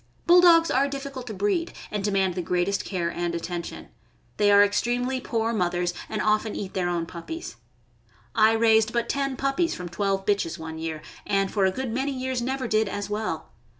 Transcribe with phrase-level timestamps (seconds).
[0.25, 3.89] Bulldogs are difficult to breed, and demand the greatest care and atten tion.
[4.37, 7.57] They are extremely poor mothers, and often eat their own puppies.
[8.33, 12.13] I raised but ten puppies from twelve bitches one year, and for a good many
[12.13, 13.51] years never did as well.